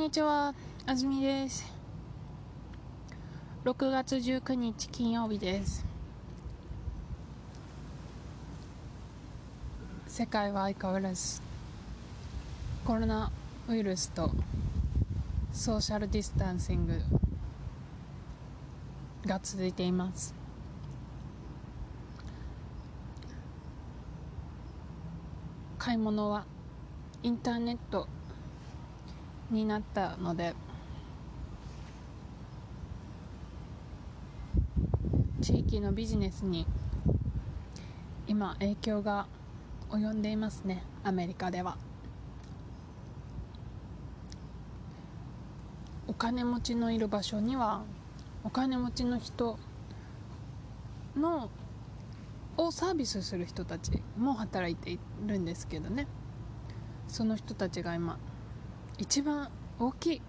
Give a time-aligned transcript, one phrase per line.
[0.00, 0.54] にちは、
[0.86, 1.70] あずみです。
[3.66, 5.84] 6月19日金曜日です。
[10.06, 11.42] 世界は相変わらず
[12.86, 13.30] コロナ
[13.68, 14.30] ウイルスと
[15.52, 16.98] ソーシャルディスタンシング
[19.26, 20.34] が続いています。
[25.76, 26.46] 買い物は
[27.22, 28.08] インターネット
[29.50, 30.54] になったので
[35.40, 36.66] 地域のビジネスに
[38.26, 39.26] 今影響が
[39.90, 41.76] 及んでいますねアメリカでは。
[46.06, 47.82] お金持ちのいる場所には
[48.44, 49.58] お金持ちの人
[51.16, 51.50] の
[52.56, 56.06] をサービスする人たちも働いているんですけどね。
[57.08, 58.18] その人たちが今
[59.00, 59.48] 一番
[59.78, 60.22] 大きい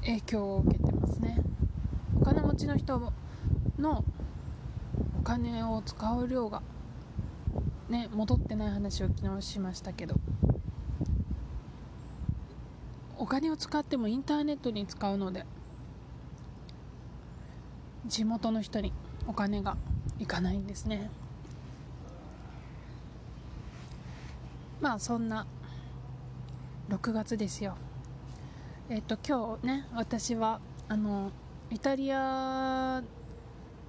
[0.00, 1.40] 影響を受けてますね。
[2.20, 3.12] お金持ちの人
[3.78, 4.04] の
[5.20, 6.62] お金を使う量が
[7.88, 10.16] ね戻ってない話を昨日しましたけど。
[13.18, 15.46] お金を使ってもインターネットに使うので
[18.06, 18.92] 地元の人に
[19.26, 19.76] お金が
[20.18, 21.10] いかないんですね。
[24.80, 25.46] まあそんな
[26.88, 27.76] 6月ですよ。
[28.88, 31.32] えっ、と今日ね私はあの
[31.70, 33.02] イタリア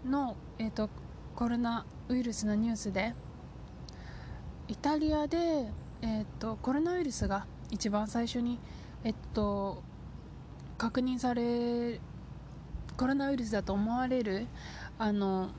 [0.04, 0.90] の、えっと
[1.36, 3.14] コロナウイルスのニュースで
[4.68, 5.68] イタリアで、
[6.02, 8.60] えっとコロナウイルスが一番最初に、
[9.04, 9.84] えっと
[10.80, 12.00] 確認され
[12.98, 14.48] コロナウイルスだと思われる
[14.98, 15.50] あの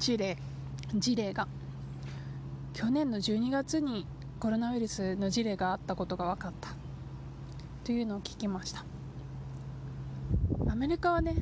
[0.00, 0.36] 事例
[0.96, 1.46] 事例が
[2.72, 4.04] 去年の12月に
[4.40, 6.70] コロナウイルスの事例があったことが分かった。
[7.84, 8.86] というのを聞きました。
[10.66, 11.34] アメリカはね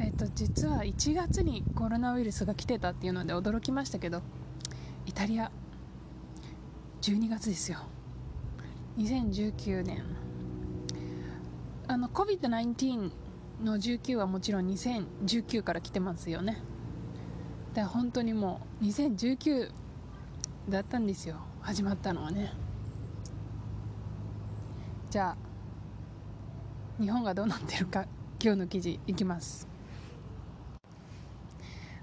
[0.00, 4.20] えっ、と実は1月にコロナウイルスが来てたっていうので驚きましたけど
[5.06, 5.52] イタリア
[7.02, 7.78] 12月ですよ。
[8.96, 10.02] 2019年。
[11.86, 13.12] あの COVID-19
[13.62, 16.60] の19はもちろん2019から来てますよね。
[17.74, 19.70] で本当にもう2019
[20.70, 21.36] だったんですよ。
[21.62, 22.52] 始まったのはね。
[25.10, 28.06] じゃあ日本がどうなってるか
[28.42, 29.66] 今日の記事いきます。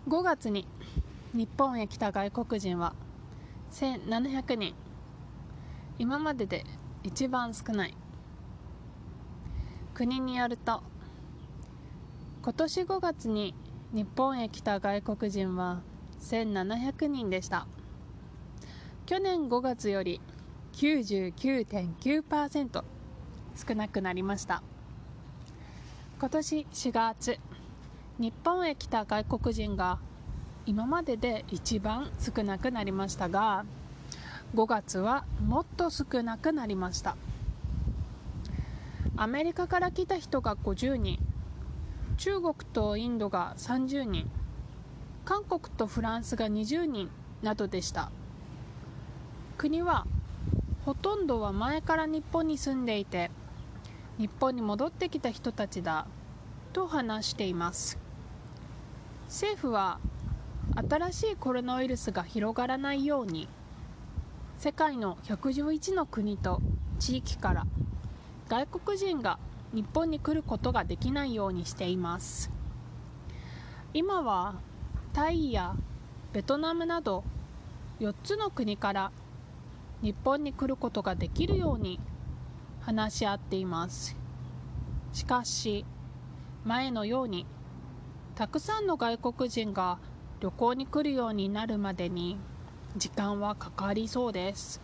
[0.07, 0.67] 5月に
[1.33, 2.95] 日本へ来た外国人は
[3.71, 4.73] 1700人。
[5.99, 6.65] 今までで
[7.03, 7.95] 一番少ない。
[9.93, 10.81] 国によると
[12.41, 13.55] 今年5月に
[13.93, 15.81] 日本へ来た外国人は
[16.19, 17.67] 1700人でした。
[19.05, 20.19] 去年5月より
[20.73, 22.83] 99.9%
[23.55, 24.63] 少なくなりました。
[26.19, 27.37] 今年4月
[28.17, 29.99] 日本へ来た外国人が
[30.65, 33.63] 今までで一番少なくなりましたが
[34.55, 37.15] 5月はもっと少なくなりました。
[39.17, 41.19] アメリカから来た人が50人
[42.17, 44.25] 中国とインドが30人
[45.25, 47.11] 韓国とフランスが20人
[47.43, 48.09] などでした。
[49.57, 50.05] 国は
[50.85, 53.31] ほとんどは前から日本に住んでいて
[54.17, 56.07] 日本に戻ってきた人たちだ
[56.73, 57.97] と話しています。
[59.27, 59.99] 政府は
[60.89, 63.47] 新しいコロナウイルスが広がらないように
[64.57, 66.61] 世界の111の国と
[66.99, 67.65] 地域から
[68.47, 69.39] 外国人が
[69.73, 72.51] 日本に来ることができないようにしています。
[73.93, 74.55] 今は
[75.13, 75.75] タイや
[76.33, 77.23] ベトナムなど
[78.01, 79.11] 4つの国から
[80.05, 81.99] 日本に来ることができるように
[82.81, 84.15] 話し合っています。
[85.13, 85.83] しかし
[86.63, 87.47] 前のように
[88.35, 89.97] たくさんの外国人が
[90.41, 92.37] 旅行に来るようになるまでに
[92.95, 94.79] 時間はかかりそうです。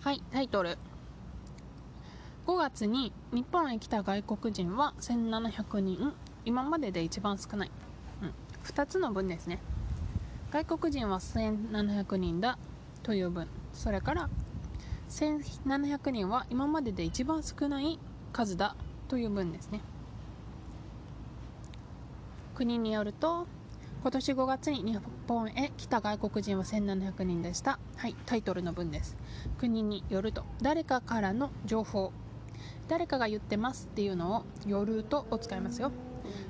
[0.00, 0.78] はいタイトル。
[2.48, 6.12] 5月に日本へ来た外国人は1700人。
[6.44, 7.70] 今までで一番少ない、
[8.20, 8.34] うん、
[8.64, 9.60] 2つの分ですね。
[10.50, 12.58] 外国人は1700人だ
[13.02, 14.30] という分それから
[15.10, 17.98] 1700人は今までで一番少ない
[18.32, 18.74] 数だ
[19.08, 19.80] という分ですね。
[22.54, 23.46] 国によると
[24.02, 27.78] 今年5月に日本へ来た外国人は1700人でした。
[27.96, 29.16] はいタイトルの文です。
[29.58, 32.12] 国によると誰かからの情報。
[32.88, 35.92] 誰かが言ってますっていうのを「よると」を使いますよ。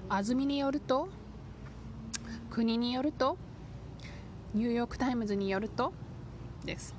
[0.09, 1.09] 安住によると
[2.51, 3.37] 国によると
[4.55, 5.93] ニューヨーク・タイムズによると
[6.65, 6.95] です。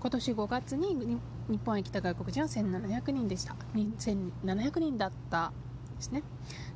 [0.00, 1.18] 今年5月に
[1.48, 3.56] 日本へ来た外国人は1700人でした。
[3.74, 5.52] 1700人だった
[5.96, 6.22] ですね。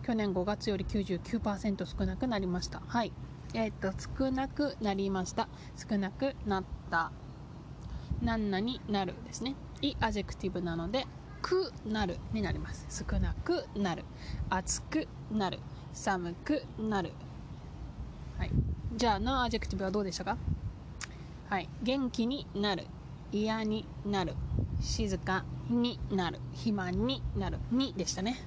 [0.02, 2.82] 去年5月より99%少なくなりました。
[2.86, 3.12] はい。
[3.54, 5.48] えっ、ー、と少なくなりました。
[5.76, 7.12] 少なくなった。
[8.22, 9.54] 何々になるですね。
[9.80, 11.06] い adjective なので
[11.40, 13.04] くなるになります。
[13.08, 14.04] 少なくなる。
[14.48, 15.60] 暑くなる。
[15.92, 17.12] 寒くなる。
[18.92, 20.36] じゃあな adjective はどうでしたか？
[21.48, 21.68] はい。
[21.82, 22.86] 元気になる。
[23.30, 24.34] 嫌になる。
[24.80, 26.40] 静かになる。
[26.52, 27.58] 暇になる。
[27.70, 28.44] にでしたね。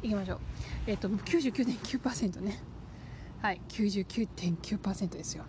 [0.00, 0.40] いきましょう。
[0.86, 2.62] えっ、ー、と99.9%ね。
[3.42, 3.60] はい。
[3.68, 5.44] 99.9%ですよ。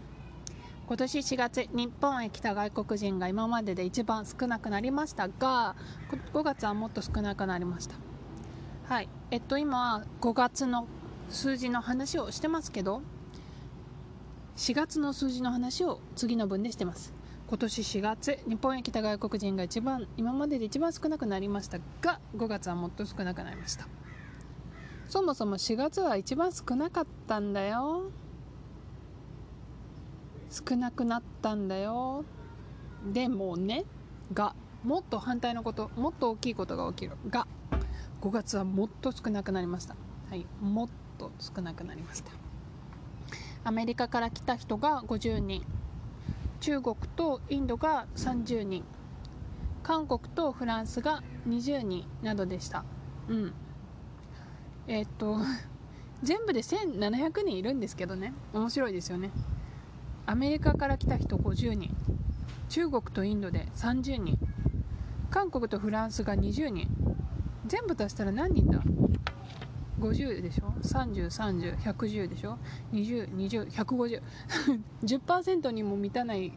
[0.88, 5.76] 今年4月日本へ来た外国人が今までで一番少なくなりましたが
[6.34, 7.94] 5月はもっと少なくなりました。
[8.86, 9.10] はい。
[9.30, 10.88] えっと今5月の
[11.30, 13.04] 数字の話をしてますけど
[14.60, 17.14] 4月の数字の話を次の分でしてます。
[17.48, 23.88] 今年4月日本へ来た外国人が一番今までで一番少なくなりましたが5月はもっと少なくなりました。
[25.08, 28.12] そもそも4月は一番少なかったんだよ。
[30.50, 32.26] 少なくなったんだよ。
[33.14, 33.86] でもね
[34.34, 37.14] がもっと反対のこともっと大きいことが起きる。
[37.30, 37.48] が
[38.20, 39.96] 5月はもっと少なくなりました。
[40.30, 42.49] はいもっと少なくなりました。
[43.64, 45.66] アメリカから来た人が50人。
[46.62, 48.84] 中国とインドが30人。
[49.84, 52.84] 韓国とフランスが20人などでした。
[53.28, 53.54] うん。
[54.88, 55.38] えー、っと
[56.24, 58.34] 全部で1700人いるんですけどね。
[58.54, 59.32] 面白いですよね。
[60.26, 61.96] アメリカから来た人50人。
[62.70, 64.38] 中国とインドで30人。
[65.30, 66.88] 韓国とフランスが20人。
[67.66, 68.82] 全部足したら何人だ？
[70.00, 72.58] 50でしょ？3030110でしょ
[72.94, 74.22] ？2020150
[75.04, 76.54] 10% にも満たない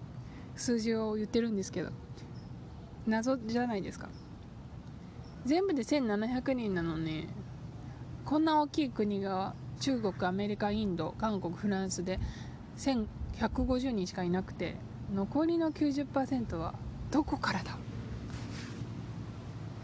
[0.55, 1.91] 数字を言ってるんですけど。
[3.07, 4.09] 謎じゃないですか。
[5.45, 7.27] 全部で1700人なのに
[8.25, 12.21] こんな大きい国が中国アメリカインド韓国フランスで
[12.77, 14.77] 1150人しかいなくて
[15.13, 16.75] 残りの90%は
[17.11, 17.77] どこからだ？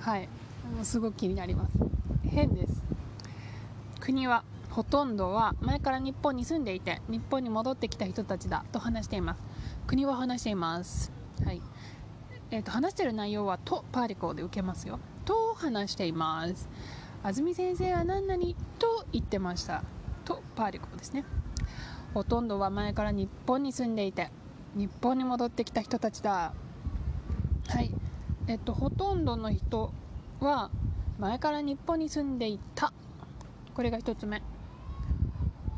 [0.00, 0.28] はい。
[0.84, 1.78] すごく気になります。
[2.22, 2.77] 変です。
[4.08, 9.42] 国はほとんどは前から日本に住んでいて日本に戻ってきた人たちだと話しています。
[9.86, 11.12] 国は話しています。
[11.44, 11.60] はい。
[12.50, 14.98] えーと、話している内容は「と」パーリコで受けますよ。
[15.26, 16.70] と話しています。
[17.22, 18.42] 安住先生は何々
[18.78, 19.84] と言ってました。
[20.24, 21.26] とパーリコですね。
[22.14, 24.30] ほとんどは前から日本に住んでいて
[24.74, 26.54] 日本に戻ってきた人たちだ。
[27.66, 27.94] はい。
[28.46, 29.92] えっとほとんどの人
[30.40, 30.70] は
[31.18, 32.90] 前から日本に住んでいた。
[33.78, 34.42] これが1つ目、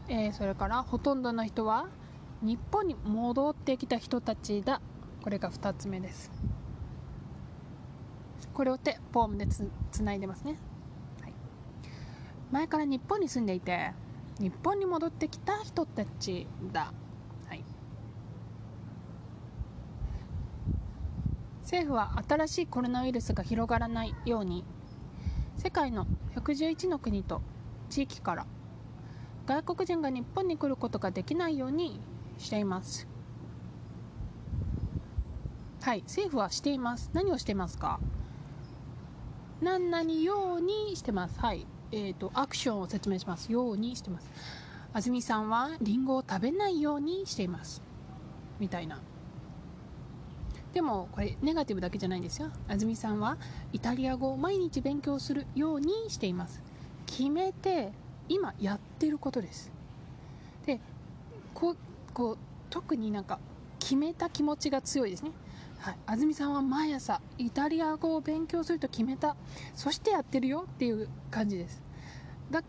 [0.08, 1.86] えー、それからほとんどの人は
[2.40, 4.80] 日本に戻ってきた人たちだ。
[5.22, 6.32] これが2つ目です。
[8.54, 10.56] これを手ポームでつつないでますね、
[11.20, 11.34] はい、
[12.50, 13.92] 前から日本に住んでいて
[14.38, 16.94] 日本に戻ってきた人たちだ、
[17.50, 17.62] はい、
[21.64, 24.64] 政府は新しいコロナウイルスが広がらないように
[25.58, 27.42] 世界の111の国と
[27.90, 28.46] 地域から。
[29.46, 32.00] 外国人が日本に来ることができないように
[32.38, 33.06] しています。
[35.82, 37.10] はい政府はしています。
[37.12, 37.98] 何をしていますか？
[39.60, 41.40] 何々ようにしてます。
[41.40, 43.50] はいえーと、アクションを説明します。
[43.50, 44.30] ようにしてます。
[44.92, 47.82] 安住さんはリンゴを食べないようにしています。
[48.60, 49.00] みたいな。
[50.72, 52.50] でもこれネガティブだけじゃないんですよ。
[52.68, 53.38] 安住さんは
[53.72, 56.62] イタリア語を毎日勉強するようにしています。
[57.10, 57.90] 決めて
[58.28, 59.72] 今やってることです。
[60.64, 60.78] で
[61.52, 61.76] こう
[62.14, 62.38] こう
[62.70, 63.40] 特になんか
[63.80, 65.32] 決めた気持ちが強いですね。
[65.80, 69.34] はい、安住さんは毎朝イタリア語を勉強すると決めた。
[69.74, 71.82] そしてやってるよっていう感じです。
[72.50, 72.62] だ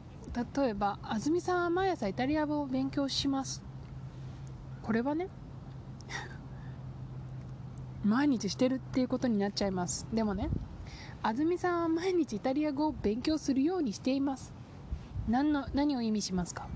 [0.63, 3.61] 例えば安住さんは毎朝イタリア語を勉強します。
[4.81, 5.27] これはね
[8.03, 10.07] 毎日してるっていうことになっちゃいます。
[10.11, 10.49] でもね
[11.23, 14.53] 安住さんは毎日イタリア語を勉強するようにしています。
[15.29, 16.67] 何の何を意味しますか？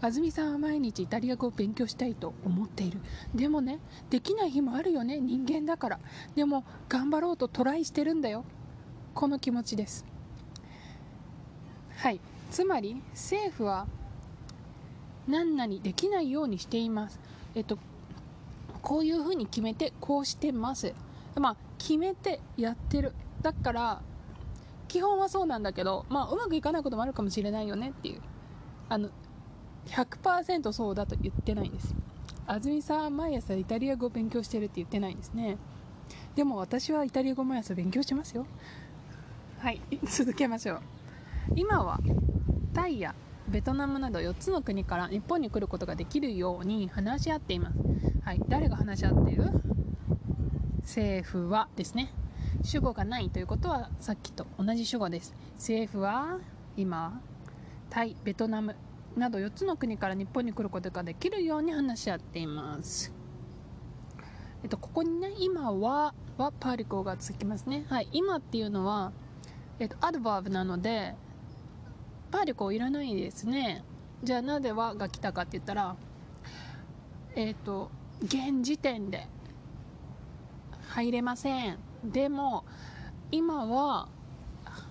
[0.00, 3.00] 安住さんは毎日イタリア語を勉強したいと思っている。
[3.34, 6.00] でもねできない日もあるよね人間だから。
[6.36, 8.44] でも頑張ろうとトライしてるんだよ。
[9.14, 10.04] この気持ちです。
[11.96, 12.20] はい。
[12.52, 13.88] つまり政府は
[15.26, 17.18] 何々できないようにしています。
[17.56, 17.78] えっと
[18.80, 20.94] こういうふうに決めてこうしてます。
[21.34, 23.12] まあ決めてやってる。
[23.46, 24.02] だから
[24.88, 28.20] 基本はそうなんだけどまあうまくいかないこともあるかもしれないよねっていう。
[28.88, 29.08] あの
[29.86, 31.94] 100%そうだと言ってないんです。
[32.48, 35.58] 安住さんは毎朝イタリア語を勉強してるって言ってないんですね。
[36.34, 38.46] でも私はイタリア語毎朝勉強してますよ。
[39.60, 39.80] はい。
[40.10, 40.80] 続けましょう。
[41.54, 42.00] 今は
[42.74, 43.14] タイや
[43.48, 47.78] ベトナムなど4つの国から日本に来ることができるように話し合っています。
[48.24, 48.42] はい。
[48.48, 49.52] 誰が話し合っている？
[50.80, 52.12] 政府はですね
[52.62, 55.34] 主語がないということはさっきと同じ主語です。
[55.54, 56.38] 政府は
[56.76, 57.20] 今
[57.90, 58.74] タイベトナム
[59.16, 63.12] など4つの国から日本に来ることができるように話し合っています。
[64.62, 67.86] えっとここにね今ははパーリコがつきますね。
[67.88, 69.12] はい今っていうのは
[69.78, 71.14] えっとアドバーブなので
[72.30, 73.84] パーリコいらないですね。
[74.22, 75.96] じゃあなぜはが来たかって言ったら
[77.34, 77.90] えっと
[78.22, 79.28] 現時点で
[80.88, 81.85] 入れません。
[82.04, 82.64] でも
[83.32, 84.08] 今は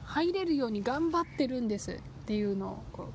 [0.03, 3.09] 入れるように頑張ってるんですっていうのをこ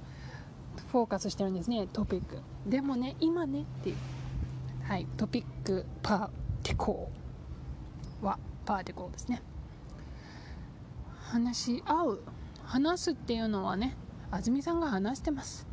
[0.76, 2.38] うフォーカスしてるんですねトピック。
[2.66, 3.96] でもね今ねっていう。
[4.84, 6.28] はいトピックパー
[6.62, 8.24] ティコー。
[8.26, 9.42] はパーティコーですね。
[11.20, 12.22] 話し合う。
[12.64, 13.96] 話すっていうのはね
[14.30, 15.66] 安住さんが話してます。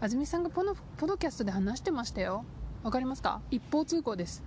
[0.00, 2.44] 安住さんがこのポドキャストで話してましたよ。
[2.82, 3.40] わかりますか？
[3.50, 4.42] 一方通行です。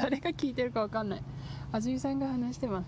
[0.00, 1.22] 誰が聞いてるかわかんない。
[1.72, 2.86] 安住さんが話してます。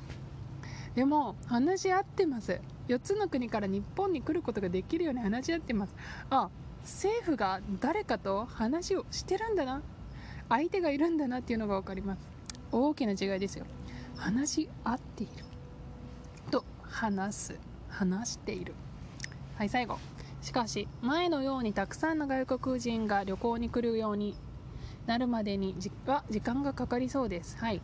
[0.95, 2.59] でも話し合ってます。
[2.89, 5.95] 4つの国から日本に来ることができるように話し合ってます。
[6.31, 6.49] あ
[6.81, 9.83] 政府が誰かと話をしてるんだな。
[10.49, 12.27] 相手がいるんだなっていうのが分かります。
[12.73, 13.67] 大きな違いですよ。
[14.17, 15.45] 話し合っている。
[16.51, 17.59] と話す。
[17.91, 18.73] 話している。
[19.57, 19.99] はい最後。
[20.41, 24.35] しかし前のようにたくさんの外国人が旅行に来るように
[25.07, 25.91] なるまでに時
[26.41, 27.59] 間がかかりそうです。
[27.59, 27.81] はい。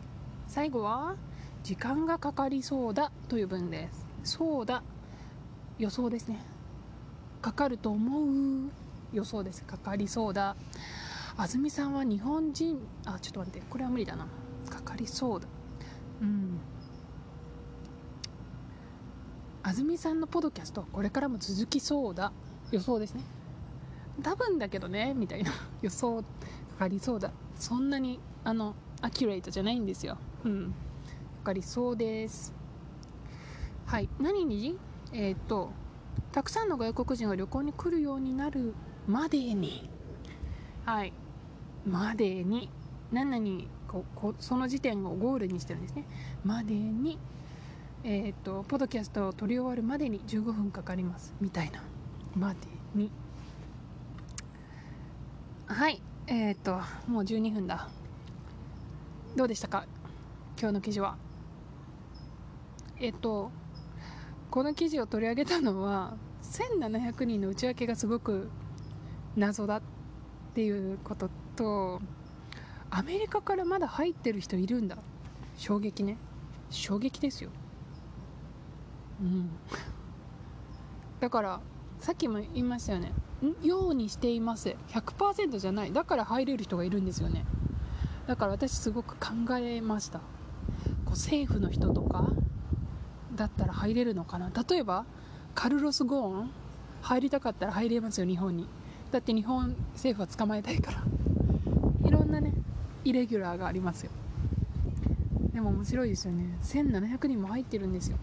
[0.47, 1.15] 最後は
[1.63, 4.07] 時間がかかりそうだという文です。
[4.23, 4.83] そうだ。
[5.77, 6.39] 予想ですね。
[7.41, 8.69] かかると思う
[9.13, 9.63] 予想です。
[9.63, 10.55] かかりそうだ。
[11.37, 13.61] 安住さんは日本人あちょっと待って。
[13.69, 14.27] これは無理だな。
[14.69, 15.47] かかりそうだ。
[16.21, 16.59] うん。
[19.63, 22.31] 安住さんのポドキャストこれからも続きそうだ。
[22.71, 23.23] 予想ですね。
[24.23, 25.51] 多分だけどねみたいな。
[25.81, 26.23] 予想。
[26.79, 27.31] かりそうだ。
[27.55, 30.17] そんなにあのアキュレートじゃないんですよ。
[30.45, 30.73] うん。
[31.39, 32.53] かかりそうです。
[33.85, 34.07] はい。
[34.17, 34.77] 何に？
[35.11, 35.71] えっ、と
[36.31, 38.73] たくさんの外国人が旅行に来るようになる
[39.07, 39.89] までに。
[40.85, 41.11] はい。
[41.85, 42.69] までに。
[43.11, 46.05] 何々ここその時点をゴールにしてるんですね。
[46.45, 47.19] までに
[48.05, 51.33] えっ、とポドキャストを撮り終わるまでに15分かかります。
[51.41, 51.83] みたいな。
[52.37, 52.59] まで
[52.95, 53.11] に。
[55.67, 56.01] はい。
[56.31, 57.89] えっ、ともう12分だ。
[59.35, 59.85] どうでしたか？
[60.59, 61.17] 今日の記事は。
[62.99, 63.49] えっ、と
[64.51, 68.51] この記事を取り上げたのは1700人の内訳がすごく
[69.35, 69.81] 謎だっ
[70.53, 71.99] ていうことと
[72.91, 74.99] アメリカからまだ入ってる人いるんだ。
[75.57, 76.17] 衝撃ね。
[76.69, 77.49] 衝撃ですよ。
[79.19, 79.49] うん。
[81.19, 81.59] だから
[81.99, 83.13] さっきも言いましたよね。
[83.63, 84.75] ようにしています。
[84.89, 85.93] 100%じゃない。
[85.93, 87.45] だから入れる人がいるんですよね。
[88.27, 90.19] だから私すごく考えました。
[90.19, 90.25] こ
[91.07, 92.31] う政府の人とか
[93.35, 94.51] だったら入れるのかな。
[94.69, 95.05] 例えば
[95.55, 96.51] カルロス・ゴーン
[97.01, 98.67] 入りたかったら入れますよ日本に。
[99.11, 101.03] だって日本政府は捕まえたいから。
[102.07, 102.53] いろんなね
[103.03, 104.11] イレギュラーがありますよ。
[105.53, 106.57] でも面白いですよね。
[106.61, 108.17] 1700人も入ってるんですよ。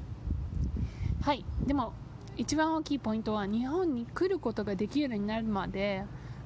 [1.23, 1.45] はい。
[1.67, 1.93] でも
[2.37, 6.05] 一番大きいポイントは日本に来ることができるようになるまで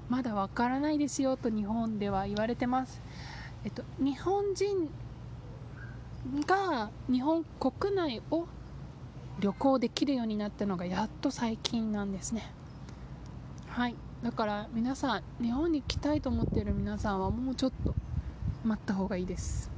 [0.09, 3.01] まだわからないですよと日本では言われてます。
[3.65, 4.89] えっと日本人
[6.47, 8.47] が日本国内を
[9.39, 12.53] 旅行できるようになったのがやっと最近なんですね。
[13.69, 13.95] はい。
[14.23, 17.95] だから皆さん日本に来たいと思っている皆さんはもうちょっと
[18.65, 19.71] 待った方がいいです。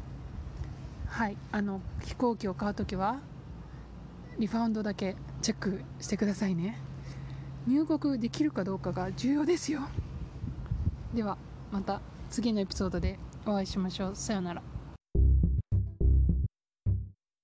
[1.07, 1.37] はい。
[1.53, 3.21] あの飛行機を買う時は
[4.43, 6.77] リファウンドだけチェックしてくださいね。
[7.69, 9.83] 入国できるかどうかが重要ですよ。
[11.15, 11.39] では
[11.71, 14.17] また次のエピソードでお会いしましょう。
[14.17, 14.72] さようなら。